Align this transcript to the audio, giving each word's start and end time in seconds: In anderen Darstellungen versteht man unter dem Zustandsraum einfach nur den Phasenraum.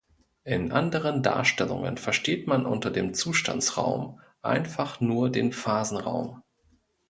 In 0.45 0.71
anderen 0.71 1.21
Darstellungen 1.21 1.95
versteht 1.95 2.47
man 2.47 2.65
unter 2.65 2.89
dem 2.89 3.13
Zustandsraum 3.13 4.19
einfach 4.41 4.99
nur 4.99 5.29
den 5.31 5.53
Phasenraum. 5.53 6.41